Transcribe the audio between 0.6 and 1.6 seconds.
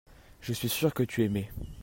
sûr que tu aimais.